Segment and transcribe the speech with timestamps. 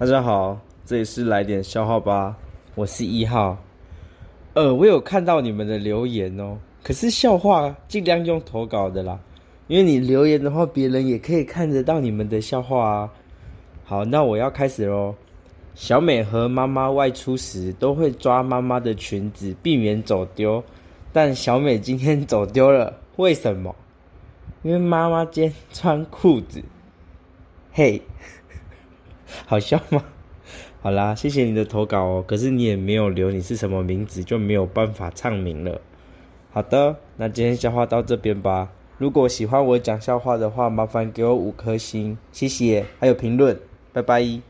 [0.00, 2.36] 大家好，这里是来点笑话吧，
[2.76, 3.58] 我是一号。
[4.54, 9.18] 呃，我有看到你们的留言哦，可是笑话尽量用投稿的啦，
[9.66, 13.12] 因为你留言的话，别人也可以看得到你们的笑话啊。
[13.84, 15.12] 好，那我要开始喽。
[15.74, 20.62] 小美和妈妈外出时都会抓妈妈的裙子，避免走丢，
[21.12, 23.74] 但小美今天走丢了，为什么？
[24.62, 26.62] 因为妈妈今天穿裤子。
[27.72, 28.00] 嘿，
[29.48, 30.04] 好笑吗？
[30.82, 32.24] 好啦，谢谢你的投稿哦。
[32.26, 35.80] 可是你也没有留你是什么名字，就没有办法唱名了。
[36.52, 38.68] 好的，那今天笑话到这边吧。
[38.98, 43.58] 如果喜欢我讲笑话的话，麻烦给我五颗星，谢谢，还有评论，
[43.92, 44.47] 拜拜。